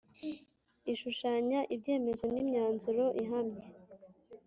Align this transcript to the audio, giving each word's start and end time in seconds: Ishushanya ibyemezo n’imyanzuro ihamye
Ishushanya 0.93 1.59
ibyemezo 1.75 2.25
n’imyanzuro 2.33 3.05
ihamye 3.21 3.63